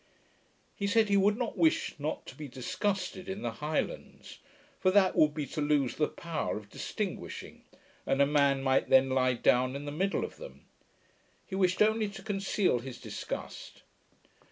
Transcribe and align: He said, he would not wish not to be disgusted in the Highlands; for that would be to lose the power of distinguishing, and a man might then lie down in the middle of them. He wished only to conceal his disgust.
He 0.75 0.87
said, 0.87 1.09
he 1.09 1.15
would 1.17 1.37
not 1.37 1.55
wish 1.59 1.93
not 1.99 2.25
to 2.25 2.35
be 2.35 2.47
disgusted 2.47 3.29
in 3.29 3.43
the 3.43 3.51
Highlands; 3.61 4.39
for 4.79 4.89
that 4.89 5.15
would 5.15 5.35
be 5.35 5.45
to 5.45 5.61
lose 5.61 5.93
the 5.95 6.07
power 6.07 6.57
of 6.57 6.71
distinguishing, 6.71 7.65
and 8.07 8.19
a 8.19 8.25
man 8.25 8.63
might 8.63 8.89
then 8.89 9.11
lie 9.11 9.33
down 9.33 9.75
in 9.75 9.85
the 9.85 9.91
middle 9.91 10.25
of 10.25 10.37
them. 10.37 10.65
He 11.45 11.53
wished 11.53 11.83
only 11.83 12.07
to 12.09 12.23
conceal 12.23 12.79
his 12.79 12.99
disgust. 12.99 13.83